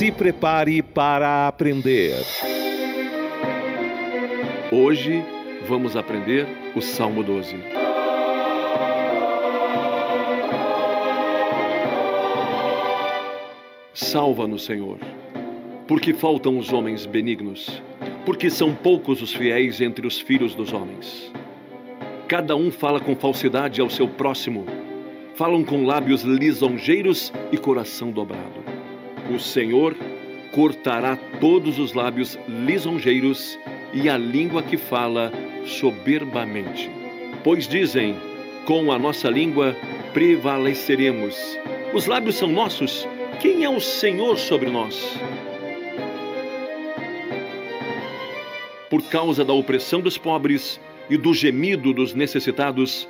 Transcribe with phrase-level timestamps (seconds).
[0.00, 2.24] Se prepare para aprender.
[4.72, 5.22] Hoje
[5.68, 7.56] vamos aprender o Salmo 12.
[13.92, 14.96] Salva-nos, Senhor,
[15.86, 17.82] porque faltam os homens benignos,
[18.24, 21.30] porque são poucos os fiéis entre os filhos dos homens.
[22.26, 24.64] Cada um fala com falsidade ao seu próximo,
[25.34, 28.69] falam com lábios lisonjeiros e coração dobrado.
[29.30, 29.96] O Senhor
[30.50, 33.56] cortará todos os lábios lisonjeiros
[33.94, 35.32] e a língua que fala
[35.64, 36.90] soberbamente.
[37.44, 38.16] Pois dizem:
[38.64, 39.76] com a nossa língua
[40.12, 41.36] prevaleceremos.
[41.94, 43.06] Os lábios são nossos.
[43.40, 45.16] Quem é o Senhor sobre nós?
[48.90, 53.08] Por causa da opressão dos pobres e do gemido dos necessitados,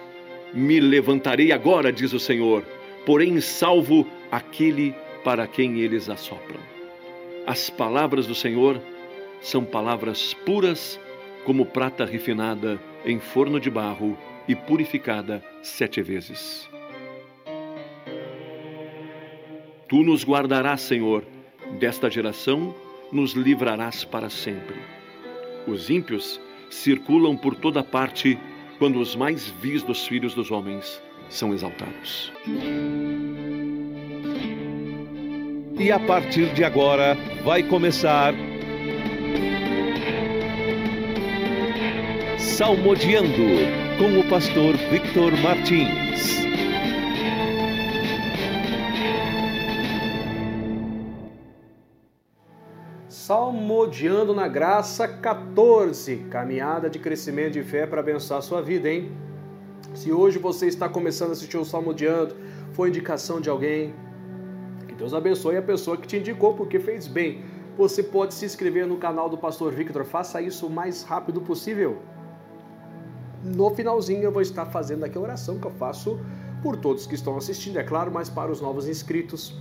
[0.52, 2.62] me levantarei agora, diz o Senhor,
[3.07, 6.60] porém salvo aquele para quem eles assopram.
[7.46, 8.80] As palavras do Senhor
[9.40, 11.01] são palavras puras
[11.45, 16.68] como prata refinada em forno de barro e purificada sete vezes.
[19.88, 21.24] Tu nos guardarás, Senhor,
[21.79, 22.74] desta geração
[23.10, 24.76] nos livrarás para sempre.
[25.66, 28.38] Os ímpios circulam por toda parte
[28.79, 32.32] quando os mais vis dos filhos dos homens são exaltados.
[35.80, 38.34] E a partir de agora vai começar
[42.38, 43.32] Salmodiando
[43.98, 46.45] com o pastor Victor Martins.
[53.08, 59.10] Salmodiando na Graça 14, caminhada de crescimento de fé para abençoar a sua vida, hein?
[59.95, 62.36] Se hoje você está começando a assistir o Salmodiando,
[62.74, 63.95] foi indicação de alguém,
[65.00, 67.43] Deus abençoe a pessoa que te indicou porque fez bem.
[67.76, 71.98] Você pode se inscrever no canal do Pastor Victor, faça isso o mais rápido possível
[73.42, 76.20] no finalzinho eu vou estar fazendo aqui a oração que eu faço
[76.62, 79.58] por todos que estão assistindo, é claro, mas para os novos inscritos,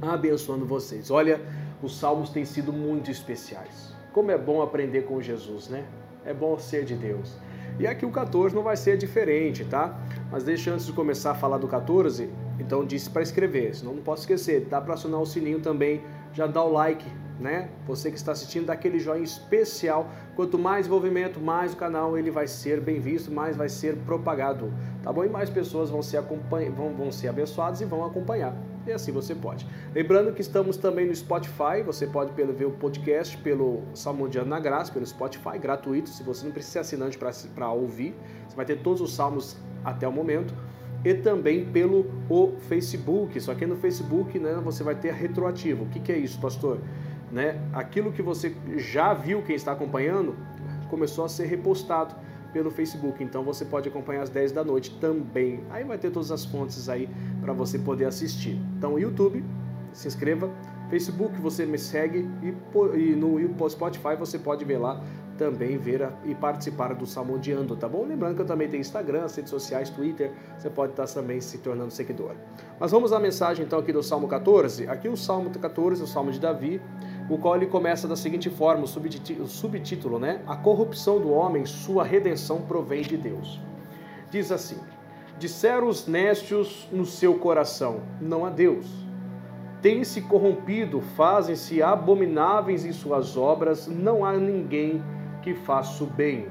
[0.00, 1.10] abençoando vocês.
[1.10, 1.40] Olha,
[1.82, 3.92] os salmos têm sido muito especiais.
[4.12, 5.84] Como é bom aprender com Jesus, né?
[6.24, 7.36] É bom ser de Deus.
[7.80, 9.98] E aqui o 14 não vai ser diferente, tá?
[10.30, 14.02] Mas deixa antes de começar a falar do 14, então disse para escrever, senão não
[14.02, 17.04] posso esquecer, dá para acionar o sininho também, já dá o like,
[17.38, 17.68] né?
[17.86, 20.08] Você que está assistindo, dá aquele joinha especial.
[20.36, 24.72] Quanto mais envolvimento, mais o canal ele vai ser bem visto, mais vai ser propagado,
[25.02, 25.24] tá bom?
[25.24, 28.56] E mais pessoas vão ser, vão, vão ser abençoadas e vão acompanhar.
[28.86, 29.66] E assim você pode.
[29.94, 34.92] Lembrando que estamos também no Spotify, você pode ver o podcast pelo Salmodiano na Graça,
[34.92, 38.14] pelo Spotify, gratuito, se você não precisa ser assinante para ouvir.
[38.46, 40.54] Você vai ter todos os salmos até o momento
[41.04, 43.38] e também pelo o Facebook.
[43.40, 45.84] Só que no Facebook né, você vai ter retroativo.
[45.84, 46.78] O que, que é isso, pastor?
[47.30, 47.60] Né?
[47.72, 50.34] Aquilo que você já viu, quem está acompanhando,
[50.88, 52.14] começou a ser repostado
[52.52, 53.22] pelo Facebook.
[53.22, 55.60] Então você pode acompanhar às 10 da noite também.
[55.70, 57.08] Aí vai ter todas as fontes aí
[57.40, 58.58] para você poder assistir.
[58.78, 59.44] Então, YouTube,
[59.92, 60.50] se inscreva.
[60.94, 65.02] Facebook, você me segue e, no Spotify você pode ver lá
[65.36, 68.04] também ver e participar do Salmodiando, tá bom?
[68.04, 71.90] Lembrando que eu também tenho Instagram, redes sociais, Twitter, você pode estar também se tornando
[71.90, 72.36] seguidor.
[72.78, 74.86] Mas vamos à mensagem então aqui do Salmo 14.
[74.86, 76.80] Aqui o Salmo 14, o Salmo de Davi,
[77.28, 80.42] o qual ele começa da seguinte forma, o subtítulo, né?
[80.46, 83.60] A corrupção do homem, sua redenção provém de Deus.
[84.30, 84.78] Diz assim:
[85.40, 89.03] Disseram os nécios no seu coração, não há Deus.
[89.84, 95.02] Têm-se corrompido, fazem-se abomináveis em suas obras, não há ninguém
[95.42, 96.46] que faça o bem.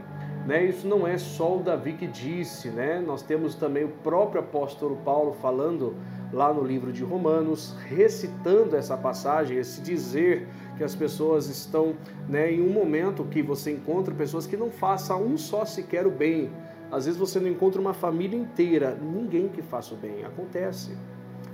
[0.45, 0.65] Né?
[0.65, 3.03] Isso não é só o Davi que disse, né?
[3.03, 5.95] nós temos também o próprio apóstolo Paulo falando
[6.31, 11.95] lá no livro de Romanos, recitando essa passagem, esse dizer que as pessoas estão
[12.29, 16.11] né, em um momento que você encontra pessoas que não façam um só sequer o
[16.11, 16.51] bem.
[16.91, 20.23] Às vezes você não encontra uma família inteira, ninguém que faça o bem.
[20.23, 20.95] Acontece.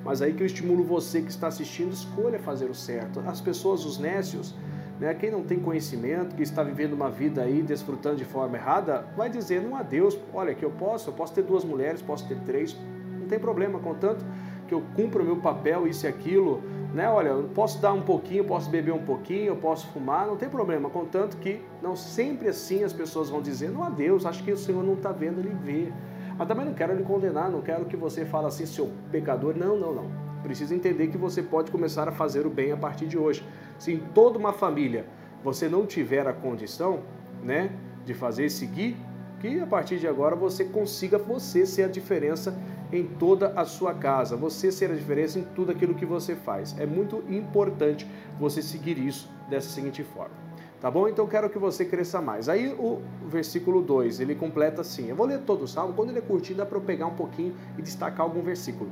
[0.03, 3.19] Mas aí que eu estimulo você que está assistindo, escolha fazer o certo.
[3.25, 4.55] As pessoas, os nécios,
[4.99, 5.13] né?
[5.13, 9.29] Quem não tem conhecimento, que está vivendo uma vida aí desfrutando de forma errada, vai
[9.29, 12.37] dizer não a Deus, olha que eu posso, eu posso ter duas mulheres, posso ter
[12.41, 12.75] três,
[13.19, 14.25] não tem problema, contanto
[14.67, 16.61] que eu cumpra o meu papel, isso e aquilo,
[16.93, 17.09] né?
[17.09, 20.47] Olha, eu posso dar um pouquinho, posso beber um pouquinho, eu posso fumar, não tem
[20.47, 24.51] problema, contanto que não sempre assim as pessoas vão dizer, não a Deus, acho que
[24.51, 25.91] o Senhor não está vendo, Ele vê.
[26.39, 29.77] Mas também não quero lhe condenar, não quero que você fale assim, seu pecador, não,
[29.77, 30.09] não, não.
[30.41, 33.45] Precisa entender que você pode começar a fazer o bem a partir de hoje.
[33.77, 35.05] Se em toda uma família
[35.43, 37.01] você não tiver a condição,
[37.43, 37.69] né,
[38.05, 38.95] de fazer seguir,
[39.41, 42.57] que a partir de agora você consiga você ser a diferença
[42.89, 44.37] em toda a sua casa.
[44.37, 46.73] Você ser a diferença em tudo aquilo que você faz.
[46.79, 48.07] É muito importante
[48.39, 50.48] você seguir isso dessa seguinte forma.
[50.81, 51.09] Tá bom?
[51.09, 52.47] Então quero que você cresça mais.
[52.47, 55.09] Aí o versículo 2, ele completa assim.
[55.09, 55.93] Eu vou ler todo o salmo.
[55.93, 58.89] Quando ele é curtinho, dá para eu pegar um pouquinho e destacar algum versículo.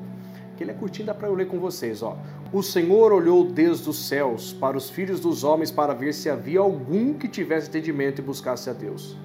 [0.58, 2.18] Que ele é curtinho, dá para eu ler com vocês, ó.
[2.52, 6.60] O Senhor olhou desde os céus para os filhos dos homens para ver se havia
[6.60, 9.18] algum que tivesse entendimento e buscasse a Deus.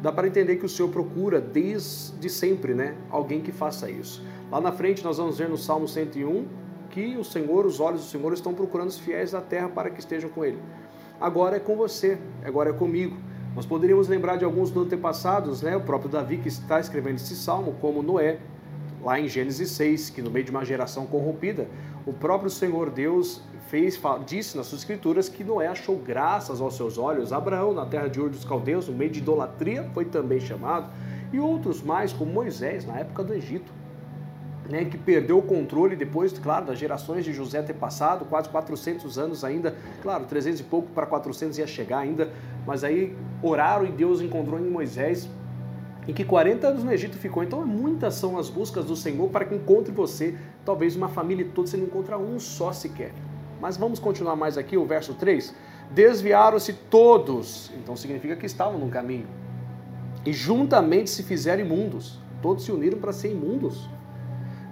[0.00, 2.94] Dá para entender que o Senhor procura desde sempre, né?
[3.10, 4.24] Alguém que faça isso.
[4.50, 6.46] Lá na frente nós vamos ver no Salmo 101
[6.88, 10.00] que o Senhor, os olhos do Senhor estão procurando os fiéis da terra para que
[10.00, 10.58] estejam com ele
[11.20, 13.16] agora é com você, agora é comigo.
[13.54, 15.76] Nós poderíamos lembrar de alguns dos antepassados, né?
[15.76, 18.38] o próprio Davi que está escrevendo esse salmo, como Noé,
[19.02, 21.66] lá em Gênesis 6, que no meio de uma geração corrompida,
[22.04, 26.98] o próprio Senhor Deus fez, disse nas suas escrituras que Noé achou graças aos seus
[26.98, 27.32] olhos.
[27.32, 30.90] Abraão, na terra de Ur dos Caldeus, no meio de idolatria, foi também chamado.
[31.32, 33.72] E outros mais, como Moisés, na época do Egito
[34.68, 39.18] né, que perdeu o controle depois, claro, das gerações de José ter passado, quase 400
[39.18, 42.30] anos ainda, claro, 300 e pouco para 400 ia chegar ainda,
[42.66, 45.28] mas aí oraram e Deus encontrou em Moisés,
[46.08, 47.42] em que 40 anos no Egito ficou.
[47.42, 51.68] Então, muitas são as buscas do Senhor para que encontre você, talvez uma família toda,
[51.68, 53.12] você não encontra um só sequer.
[53.60, 55.54] Mas vamos continuar mais aqui, o verso 3.
[55.90, 59.26] Desviaram-se todos, então significa que estavam no caminho,
[60.24, 62.18] e juntamente se fizeram imundos.
[62.42, 63.88] Todos se uniram para ser imundos.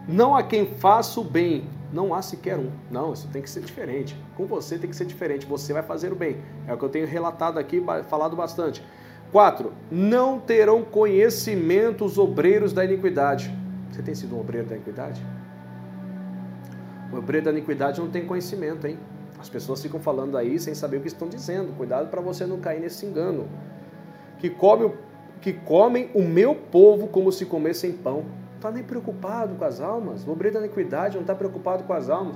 [0.07, 2.71] Não há quem faça o bem, não há sequer um.
[2.91, 4.17] Não, isso tem que ser diferente.
[4.37, 5.47] Com você tem que ser diferente.
[5.47, 6.39] Você vai fazer o bem.
[6.67, 8.85] É o que eu tenho relatado aqui, falado bastante.
[9.33, 9.73] 4.
[9.91, 13.57] Não terão conhecimento os obreiros da iniquidade.
[13.91, 15.25] Você tem sido um obreiro da iniquidade?
[17.13, 18.99] O obreiro da iniquidade não tem conhecimento, hein?
[19.39, 21.73] As pessoas ficam falando aí sem saber o que estão dizendo.
[21.77, 23.49] Cuidado para você não cair nesse engano.
[24.39, 24.93] Que, come,
[25.41, 28.25] que comem o meu povo como se comessem pão
[28.65, 30.27] está nem preocupado com as almas.
[30.27, 32.35] O obreiro da iniquidade não está preocupado com as almas.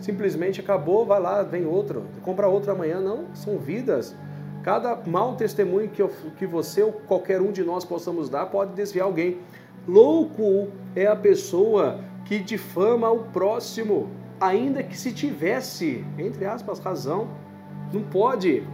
[0.00, 3.00] Simplesmente acabou, vai lá, vem outro, compra outro amanhã.
[3.00, 4.16] Não, são vidas.
[4.62, 8.72] Cada mau testemunho que, eu, que você ou qualquer um de nós possamos dar pode
[8.72, 9.40] desviar alguém.
[9.86, 14.10] Louco é a pessoa que difama o próximo,
[14.40, 17.28] ainda que se tivesse, entre aspas, razão.
[17.92, 18.66] Não pode.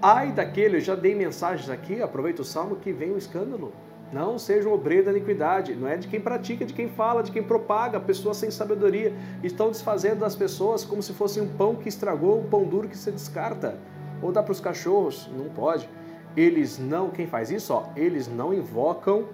[0.00, 3.72] Ai daquele, eu já dei mensagens aqui, aproveita o salmo que vem o escândalo.
[4.12, 5.74] Não seja um obreiro da iniquidade.
[5.74, 7.98] Não é de quem pratica, é de quem fala, de quem propaga.
[7.98, 12.44] Pessoas sem sabedoria estão desfazendo das pessoas como se fosse um pão que estragou, um
[12.44, 13.78] pão duro que se descarta.
[14.20, 15.30] Ou dá para os cachorros.
[15.34, 15.88] Não pode.
[16.36, 19.28] Eles não, quem faz isso, ó, eles não invocam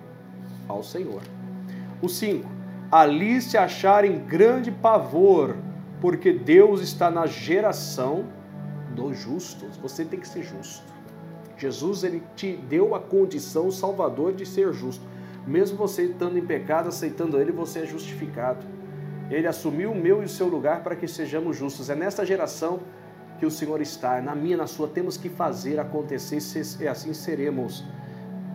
[0.69, 1.23] ao Senhor.
[2.01, 2.49] O 5.
[2.91, 5.57] Ali se acharem grande pavor,
[6.01, 8.25] porque Deus está na geração
[8.95, 9.77] dos justos.
[9.77, 10.98] Você tem que ser justo.
[11.61, 15.05] Jesus ele te deu a condição, Salvador, de ser justo.
[15.47, 18.67] Mesmo você estando em pecado, aceitando Ele, você é justificado.
[19.31, 21.89] Ele assumiu o meu e o seu lugar para que sejamos justos.
[21.89, 22.81] É nesta geração
[23.39, 26.39] que o Senhor está, na minha, na sua, temos que fazer acontecer
[26.81, 27.85] e assim seremos.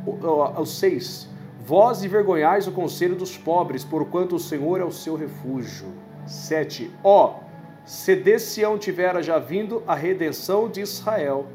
[0.05, 1.27] O seis,
[1.65, 5.87] vós envergonhais o conselho dos pobres, porquanto o Senhor é o seu refúgio.
[6.27, 7.39] Sete, ó,
[7.85, 11.47] se de Sião tivera já vindo a redenção de Israel,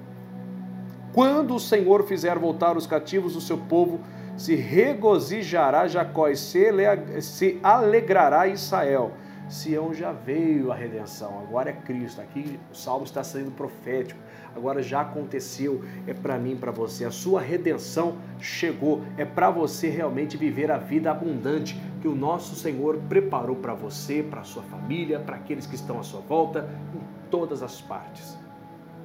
[1.12, 4.00] quando o Senhor fizer voltar os cativos do seu povo,
[4.36, 9.12] se regozijará Jacó e se alegrará Israel.
[9.48, 12.20] Sião já veio a redenção, agora é Cristo.
[12.20, 14.20] Aqui o salmo está sendo profético,
[14.54, 17.06] agora já aconteceu, é para mim, para você.
[17.06, 22.54] A sua redenção chegou, é para você realmente viver a vida abundante que o nosso
[22.54, 27.30] Senhor preparou para você, para sua família, para aqueles que estão à sua volta, em
[27.30, 28.36] todas as partes.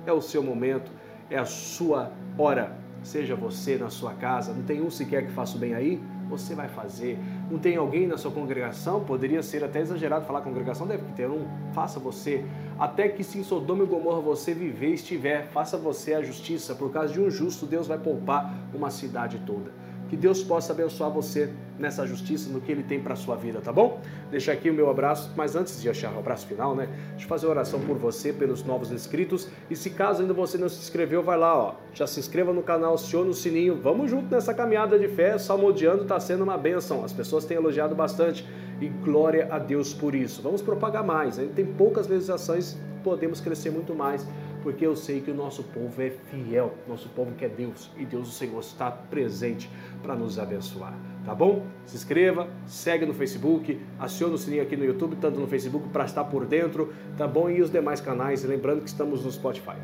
[0.06, 0.92] É o seu momento
[1.34, 2.72] é a sua hora.
[3.02, 6.02] Seja você na sua casa, não tem um sequer que faça o bem aí?
[6.30, 7.20] Você vai fazer.
[7.52, 9.04] Não tem alguém na sua congregação?
[9.04, 11.46] Poderia ser até exagerado falar congregação, deve ter um.
[11.74, 12.46] Faça você.
[12.80, 16.76] Até que se em Sodoma e Gomorra você viver e estiver, faça você a justiça.
[16.76, 19.72] Por causa de um justo, Deus vai poupar uma cidade toda.
[20.14, 23.74] Que Deus possa abençoar você nessa justiça, no que Ele tem para sua vida, tá
[23.74, 24.00] bom?
[24.30, 26.88] Deixa aqui o meu abraço, mas antes de achar o abraço final, né?
[27.14, 29.50] Deixa eu fazer uma oração por você, pelos novos inscritos.
[29.72, 31.76] E se caso ainda você não se inscreveu, vai lá, ó.
[31.96, 33.76] Já se inscreva no canal, aciona o sininho.
[33.82, 35.36] Vamos junto nessa caminhada de fé.
[35.40, 37.04] Salmodiando está sendo uma benção.
[37.04, 38.48] As pessoas têm elogiado bastante.
[38.80, 40.44] E glória a Deus por isso.
[40.44, 41.40] Vamos propagar mais.
[41.40, 44.28] Ainda tem poucas visualizações, podemos crescer muito mais
[44.64, 48.30] porque eu sei que o nosso povo é fiel, nosso povo quer Deus e Deus,
[48.30, 49.70] o Senhor, está presente
[50.02, 50.98] para nos abençoar.
[51.26, 51.66] Tá bom?
[51.86, 56.06] Se inscreva, segue no Facebook, acione o sininho aqui no YouTube, tanto no Facebook para
[56.06, 57.50] estar por dentro, tá bom?
[57.50, 59.76] E os demais canais, lembrando que estamos no Spotify.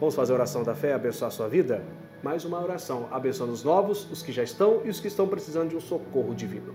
[0.00, 1.84] Vamos fazer a oração da fé, abençoar a sua vida?
[2.22, 5.68] Mais uma oração, abençoando os novos, os que já estão e os que estão precisando
[5.68, 6.74] de um socorro divino.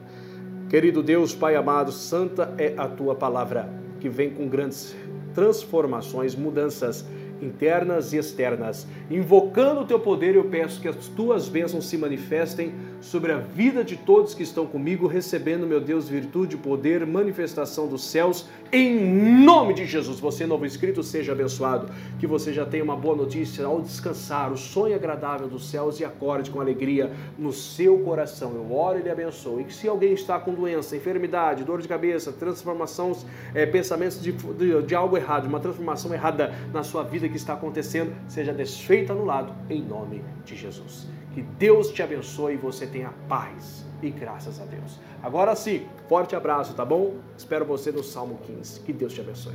[0.70, 4.96] Querido Deus, Pai amado, santa é a tua palavra, que vem com grandes
[5.34, 7.06] transformações, mudanças
[7.42, 8.88] internas e externas.
[9.10, 13.84] Invocando o teu poder, eu peço que as tuas bênçãos se manifestem sobre a vida
[13.84, 19.74] de todos que estão comigo, recebendo, meu Deus, virtude, poder, manifestação dos céus, em nome
[19.74, 20.20] de Jesus.
[20.20, 21.90] Você, novo inscrito, seja abençoado.
[22.20, 26.06] Que você já tenha uma boa notícia ao descansar, o sonho agradável dos céus e
[26.06, 28.52] acorde com alegria no seu coração.
[28.54, 29.62] Eu oro e lhe abençoo.
[29.62, 34.32] E que se alguém está com doença, enfermidade, dor de cabeça, transformações, é, pensamentos de,
[34.32, 39.14] de, de algo errado, uma transformação errada na sua vida que está acontecendo, seja desfeita
[39.14, 41.17] no lado, em nome de Jesus.
[41.38, 45.00] Que Deus te abençoe e você tenha paz e graças a Deus.
[45.22, 47.18] Agora sim, forte abraço, tá bom?
[47.38, 48.80] Espero você no Salmo 15.
[48.80, 49.54] Que Deus te abençoe.